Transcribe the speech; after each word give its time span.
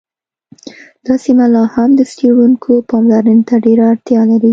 دا 1.05 1.13
سیمه 1.23 1.45
لا 1.53 1.63
هم 1.73 1.89
د 1.99 2.01
څیړونکو 2.13 2.71
پاملرنې 2.89 3.43
ته 3.47 3.55
ډېره 3.65 3.83
اړتیا 3.91 4.21
لري 4.31 4.49